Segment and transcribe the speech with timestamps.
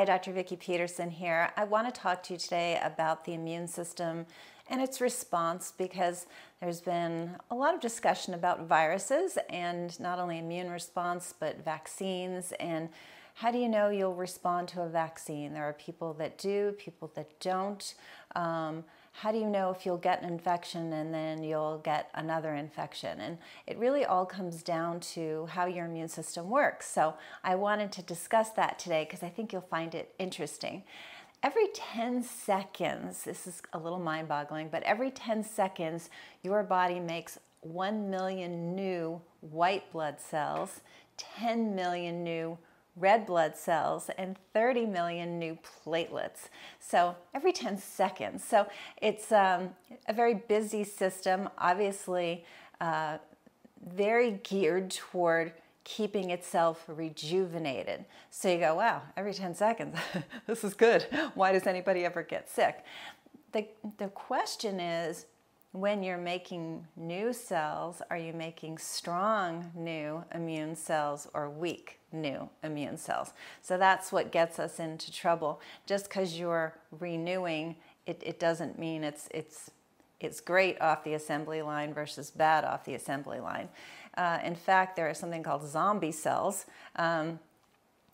[0.00, 0.32] Hi, Dr.
[0.32, 1.52] Vikki Petersen here.
[1.58, 4.24] I want to talk to you today about the immune system
[4.70, 6.24] and its response because
[6.58, 12.54] there's been a lot of discussion about viruses and not only immune response but vaccines
[12.58, 12.88] and
[13.34, 15.52] how do you know you'll respond to a vaccine?
[15.52, 17.94] There are people that do, people that don't.
[18.34, 22.54] Um, how do you know if you'll get an infection and then you'll get another
[22.54, 23.20] infection?
[23.20, 26.88] And it really all comes down to how your immune system works.
[26.88, 30.84] So I wanted to discuss that today because I think you'll find it interesting.
[31.42, 36.10] Every 10 seconds, this is a little mind boggling, but every 10 seconds,
[36.42, 40.80] your body makes 1 million new white blood cells,
[41.16, 42.58] 10 million new
[42.96, 46.48] red blood cells and 30 million new platelets.
[46.78, 48.44] So every 10 seconds.
[48.44, 48.66] So
[49.00, 49.70] it's um,
[50.08, 52.44] a very busy system, obviously,
[52.80, 53.18] uh,
[53.94, 55.52] very geared toward
[55.84, 58.04] keeping itself rejuvenated.
[58.30, 59.96] So you go, wow, every 10 seconds,
[60.46, 61.06] this is good.
[61.34, 62.84] Why does anybody ever get sick?
[63.52, 63.66] The,
[63.98, 65.26] the question is,
[65.72, 72.48] when you're making new cells, are you making strong new immune cells or weak new
[72.64, 73.32] immune cells?
[73.62, 75.60] So that's what gets us into trouble.
[75.86, 79.70] Just because you're renewing, it, it doesn't mean it's, it's,
[80.18, 83.68] it's great off the assembly line versus bad off the assembly line.
[84.16, 86.66] Uh, in fact, there is something called zombie cells.
[86.96, 87.38] Um,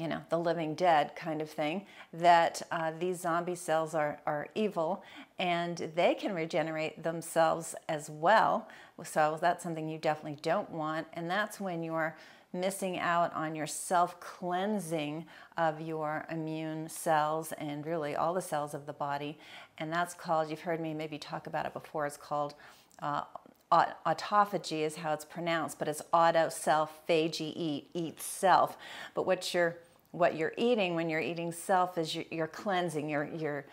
[0.00, 4.48] you know, the living dead kind of thing, that uh, these zombie cells are, are
[4.54, 5.04] evil
[5.38, 8.68] and they can regenerate themselves as well.
[9.04, 11.06] So that's something you definitely don't want.
[11.12, 12.16] And that's when you're
[12.52, 15.26] missing out on your self cleansing
[15.56, 19.38] of your immune cells and really all the cells of the body.
[19.78, 22.54] And that's called, you've heard me maybe talk about it before, it's called
[23.00, 23.22] uh,
[23.72, 28.76] autophagy is how it's pronounced, but it's auto self phagy eat eat self.
[29.14, 29.76] But what you're
[30.12, 33.64] what you're eating when you're eating self is you're, you're, cleansing you're, you're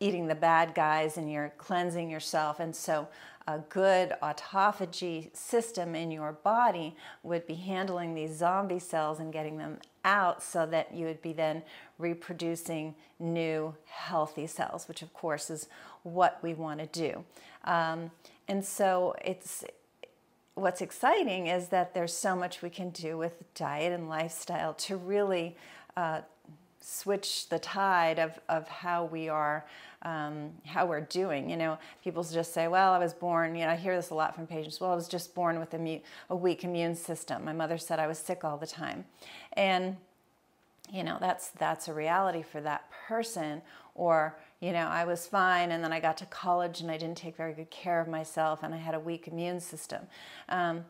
[0.00, 2.60] eating the bad guys and you're cleansing yourself.
[2.60, 3.08] And so
[3.46, 9.58] a good autophagy system in your body would be handling these zombie cells and getting
[9.58, 11.62] them out so that you would be then
[11.98, 15.68] reproducing new healthy cells which of course is
[16.02, 17.24] what we want to do.
[17.64, 18.10] Um,
[18.48, 19.64] and so it's
[20.54, 24.96] what's exciting is that there's so much we can do with diet and lifestyle to
[24.96, 25.56] really
[25.96, 26.20] uh,
[26.80, 29.64] switch the tide of, of how we are,
[30.02, 31.50] um, how we're doing.
[31.50, 34.14] You know, people just say, well, I was born, you know, I hear this a
[34.14, 37.44] lot from patients, well, I was just born with a, a weak immune system.
[37.44, 39.06] My mother said I was sick all the time.
[39.54, 39.96] And,
[40.92, 43.62] you know, that's, that's a reality for that person.
[43.94, 47.16] Or, you know, I was fine and then I got to college and I didn't
[47.16, 50.02] take very good care of myself and I had a weak immune system.
[50.48, 50.84] Um,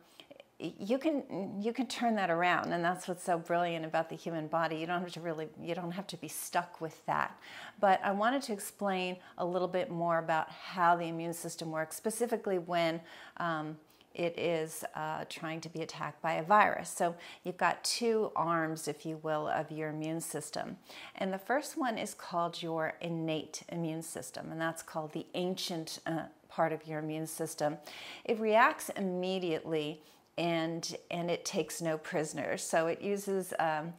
[0.57, 4.47] you can you can turn that around and that's what's so brilliant about the human
[4.47, 7.37] body you don't have to really you don't have to be stuck with that
[7.81, 11.97] but i wanted to explain a little bit more about how the immune system works
[11.97, 13.01] specifically when
[13.37, 13.77] um,
[14.15, 16.89] it is uh, trying to be attacked by a virus.
[16.89, 20.77] So you've got two arms, if you will, of your immune system.
[21.15, 25.99] And the first one is called your innate immune system, and that's called the ancient
[26.05, 27.77] uh, part of your immune system.
[28.23, 30.01] It reacts immediately
[30.37, 32.63] and, and it takes no prisoners.
[32.63, 33.93] So it uses um,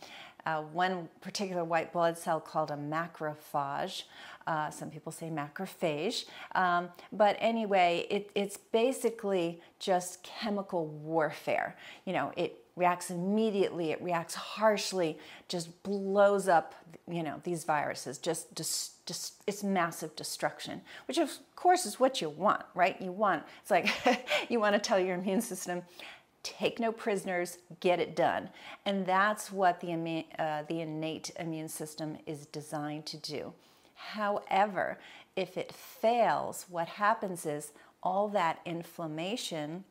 [0.46, 4.04] uh, one particular white blood cell called a macrophage.
[4.46, 6.24] Uh, some people say macrophage.
[6.54, 11.76] Um, but anyway, it, it's basically just chemical warfare.
[12.04, 15.18] You know, it reacts immediately, it reacts harshly,
[15.48, 16.74] just blows up,
[17.10, 22.20] you know, these viruses, just, just, just it's massive destruction, which of course is what
[22.20, 23.00] you want, right?
[23.00, 23.88] You want, it's like
[24.50, 25.82] you want to tell your immune system,
[26.46, 28.48] take no prisoners, get it done.
[28.84, 33.52] And that's what the, uh, the innate immune system is designed to do.
[33.94, 34.98] However,
[35.34, 39.84] if it fails, what happens is all that inflammation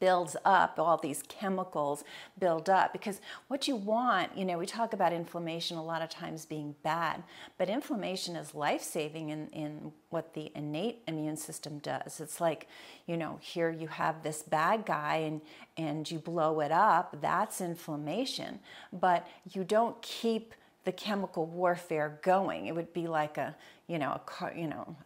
[0.00, 2.02] builds up, all these chemicals
[2.38, 2.92] build up.
[2.92, 6.74] Because what you want, you know, we talk about inflammation a lot of times being
[6.82, 7.22] bad,
[7.58, 12.18] but inflammation is life saving in, in what the innate immune system does.
[12.18, 12.66] It's like,
[13.06, 15.40] you know, here you have this bad guy and,
[15.76, 18.58] and you blow it up, that's inflammation.
[18.92, 22.66] But you don't keep the chemical warfare going.
[22.66, 23.54] It would be like a,
[23.86, 24.96] you know, a car, you know,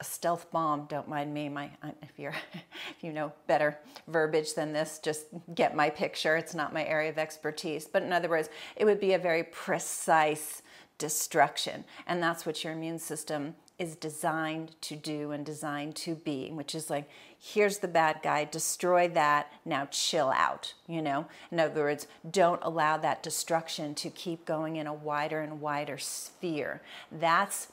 [0.00, 0.86] a stealth bomb.
[0.86, 1.48] Don't mind me.
[1.48, 1.70] My,
[2.02, 3.78] if you're, if you know better
[4.08, 6.36] verbiage than this, just get my picture.
[6.36, 7.86] It's not my area of expertise.
[7.86, 10.62] But in other words, it would be a very precise
[11.00, 16.50] destruction, and that's what your immune system is designed to do and designed to be,
[16.50, 17.08] which is like,
[17.38, 21.26] here's the bad guy, destroy that, now chill out, you know?
[21.50, 25.96] In other words, don't allow that destruction to keep going in a wider and wider
[25.96, 26.82] sphere.
[27.10, 27.68] That's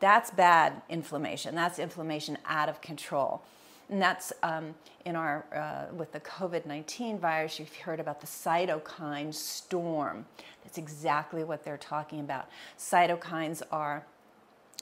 [0.00, 1.54] that's bad inflammation.
[1.54, 3.42] That's inflammation out of control.
[3.88, 4.74] And that's um,
[5.04, 10.24] in our, uh, with the COVID 19 virus, you've heard about the cytokine storm.
[10.72, 12.48] That's exactly what they're talking about.
[12.78, 14.06] Cytokines are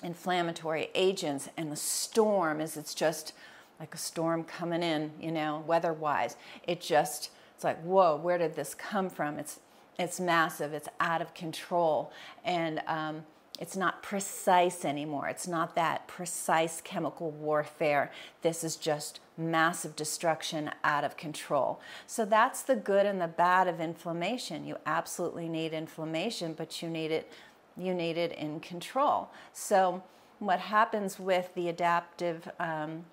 [0.05, 3.33] inflammatory agents, and the storm is it's just
[3.81, 6.37] like a storm coming in, you know, weather wise.
[6.63, 9.41] It just, it's like, whoa, where did this come from?
[9.41, 9.59] It's,
[9.99, 12.13] it's massive, it's out of control.
[12.45, 13.25] And, um,
[13.59, 15.29] it's not precise anymore.
[15.29, 18.11] It's not that precise chemical warfare.
[18.41, 21.81] This is just massive destruction out of control.
[22.07, 24.67] So that's the good and the bad of inflammation.
[24.67, 27.33] You absolutely need inflammation, but you need it
[27.77, 29.31] you need it in control.
[29.53, 30.03] So
[30.39, 33.05] what happens with the adaptive um,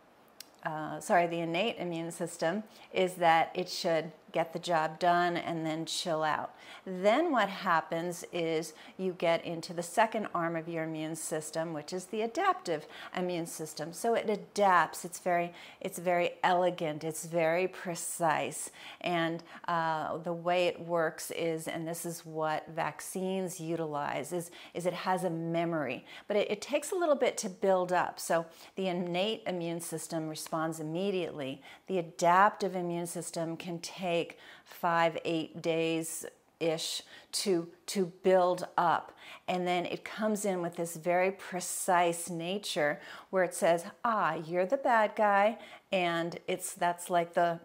[0.64, 5.66] uh, sorry, the innate immune system is that it should get the job done and
[5.66, 6.54] then chill out.
[6.86, 11.94] Then what happens is you get into the second arm of your immune system, which
[11.94, 13.94] is the adaptive immune system.
[13.94, 15.06] So it adapts.
[15.06, 17.04] It's very, it's very elegant.
[17.04, 18.72] It's very precise.
[19.02, 24.86] And uh, the way it works is, and this is what vaccines utilize, is, is
[24.86, 28.20] it has a memory, but it, it takes a little bit to build up.
[28.20, 28.46] So
[28.76, 31.62] the innate immune system responds immediately.
[31.88, 36.26] The adaptive immune system can take take five, eight days
[36.60, 39.16] ish to to build up.
[39.48, 43.00] And then it comes in with this very precise nature
[43.30, 45.58] where it says ah you're the bad guy
[45.92, 47.60] and it's that's like the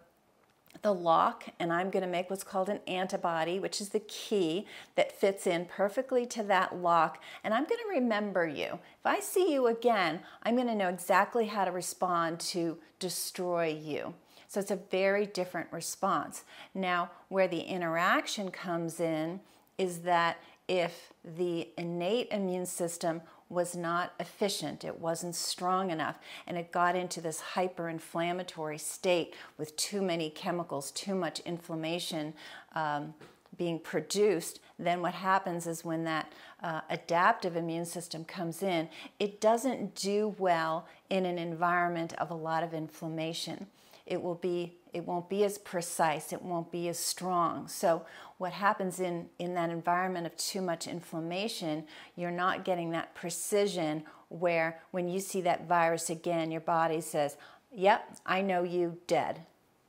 [0.83, 4.67] the lock and I'm going to make what's called an antibody which is the key
[4.97, 7.23] that fits in perfectly to that lock.
[7.45, 8.79] And I'm going to remember you.
[9.01, 13.69] If I see you again I'm going to know exactly how to respond to destroy
[13.69, 14.15] you
[14.53, 16.45] so it's a very different response.
[16.75, 19.41] Now, where the interaction comes in
[19.79, 20.37] is that
[20.69, 26.95] if the innate immune system was not efficient, it wasn't strong enough, and it got
[26.95, 32.35] into this hyperinflammatory state with too many chemicals, too much inflammation
[32.75, 33.15] um,
[33.57, 36.31] being produced, then what happens is when that
[36.63, 38.87] uh, adaptive immune system comes in,
[39.19, 43.67] it doesn't do well in an environment of a lot of inflammation
[44.07, 47.69] it will be it won't be as precise it won't be as strong.
[47.69, 48.05] So
[48.39, 51.85] what happens in in that environment of too much inflammation
[52.17, 57.37] you're not getting that precision where when you see that virus again your body says
[57.73, 59.41] yep i know you dead.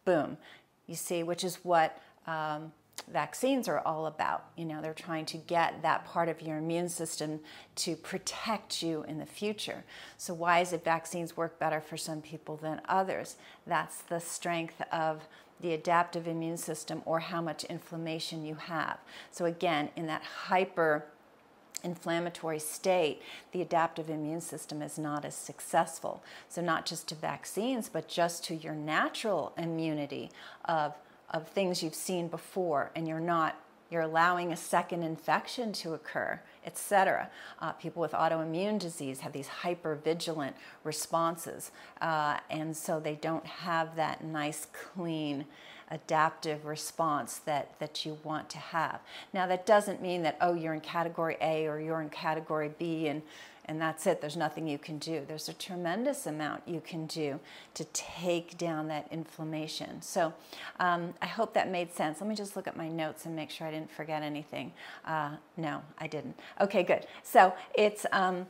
[0.05, 0.37] Boom.
[0.87, 2.71] You see which is what um,
[3.11, 4.45] vaccines are all about.
[4.55, 7.39] You know, they're trying to get that part of your immune system
[7.75, 9.83] to protect you in the future.
[10.17, 13.35] So, why is it vaccines work better for some people than others?
[13.65, 15.27] That's the strength of
[15.61, 18.97] the adaptive immune system or how much inflammation you have.
[19.31, 21.05] So, again, in that hyper
[21.83, 26.23] inflammatory state, the adaptive immune system is not as successful.
[26.47, 30.31] So, not just to vaccines, but just to your natural immunity
[30.65, 30.95] of
[31.33, 33.59] of things you've seen before and you're not
[33.93, 37.29] you're allowing a second infection to occur, etc.
[37.61, 40.53] Uh, people with autoimmune disease have these hypervigilant
[40.83, 41.69] responses,
[42.01, 45.45] uh, and so they don't have that nice, clean,
[45.91, 48.99] adaptive response that, that you want to have.
[49.31, 53.07] Now, that doesn't mean that, oh, you're in category A or you're in category B
[53.07, 53.21] and
[53.65, 54.21] and that's it.
[54.21, 55.23] There's nothing you can do.
[55.27, 57.39] There's a tremendous amount you can do
[57.75, 60.01] to take down that inflammation.
[60.01, 60.33] So
[60.79, 62.21] um, I hope that made sense.
[62.21, 64.73] Let me just look at my notes and make sure I didn't forget anything.
[65.05, 66.39] Uh, no, I didn't.
[66.61, 67.07] Okay, good.
[67.23, 68.05] So it's.
[68.11, 68.47] Um,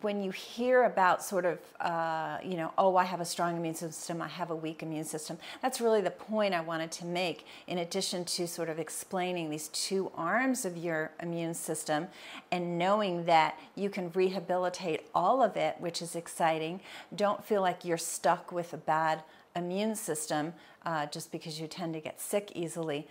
[0.00, 3.74] when you hear about sort of, uh, you know, oh, I have a strong immune
[3.74, 7.44] system, I have a weak immune system, that's really the point I wanted to make,
[7.66, 12.06] in addition to sort of explaining these two arms of your immune system
[12.52, 16.80] and knowing that you can rehabilitate all of it, which is exciting.
[17.16, 19.22] Don't feel like you're stuck with a bad
[19.56, 20.54] immune system
[20.86, 23.08] uh, just because you tend to get sick easily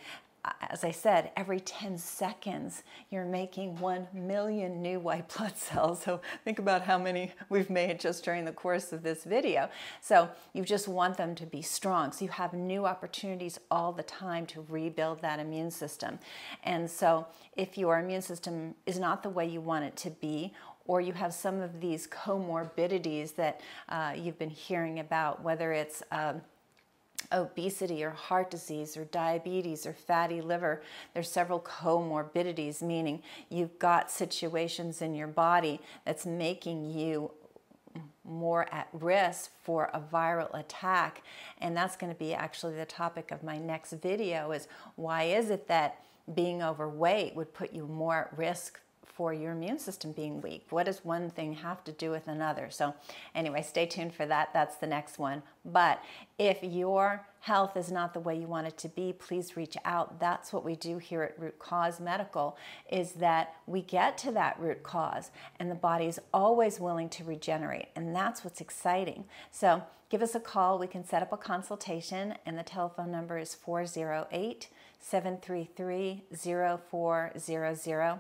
[0.70, 6.04] as I said, every 10 seconds you're making 1 million new white blood cells.
[6.04, 9.70] So think about how many we've made just during the course of this video.
[10.02, 12.12] So you just want them to be strong.
[12.12, 16.20] So you have new opportunities all the time to rebuild that immune system.
[16.64, 20.54] And so if your immune system is not the way you want it to be,
[20.86, 26.02] or you have some of these comorbidities that uh, you've been hearing about, whether it's
[26.12, 26.42] um,
[27.32, 30.82] obesity or heart disease or diabetes or fatty liver.
[31.14, 37.32] There's several comorbidities, meaning you've got situations in your body that's making you
[38.24, 41.24] more at risk for a viral attack.
[41.60, 45.50] And that's going to be actually the topic of my next video is why is
[45.50, 48.80] it that being overweight would put you more at risk
[49.14, 50.66] for your immune system being weak.
[50.70, 52.70] What does one thing have to do with another?
[52.70, 52.94] So,
[53.36, 54.54] anyway, stay tuned for that.
[54.54, 55.44] That's the next one.
[55.66, 56.02] But
[56.38, 60.20] if your health is not the way you want it to be, please reach out.
[60.20, 62.58] That's what we do here at Root Cause Medical
[62.90, 67.24] is that we get to that root cause and the body is always willing to
[67.24, 67.88] regenerate.
[67.96, 69.26] And that's what's exciting.
[69.52, 70.80] So, give us a call.
[70.80, 74.68] We can set up a consultation and the telephone number is 408
[75.00, 76.24] 733
[76.90, 78.20] 0400.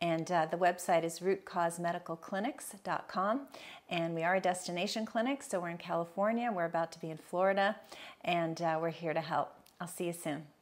[0.00, 3.40] And uh, the website is rootcausemedicalclinics.com.
[3.88, 6.50] And we are a destination clinic, so we're in California.
[6.52, 7.76] We're about to be in Florida,
[8.24, 9.52] and uh, we're here to help.
[9.80, 10.55] I'll see you soon.